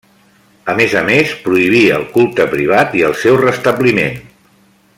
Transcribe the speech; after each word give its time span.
A 0.71 0.73
més 0.77 0.95
a 1.01 1.03
més, 1.09 1.33
prohibí 1.43 1.83
el 1.97 2.07
culte 2.15 2.47
privat 2.55 2.97
i 3.01 3.05
el 3.11 3.17
seu 3.25 3.39
restabliment. 3.43 4.19